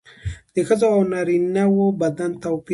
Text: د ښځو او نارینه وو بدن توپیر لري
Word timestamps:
د 0.53 0.55
ښځو 0.67 0.87
او 0.95 1.01
نارینه 1.13 1.63
وو 1.75 1.85
بدن 2.01 2.31
توپیر 2.43 2.67
لري 2.67 2.69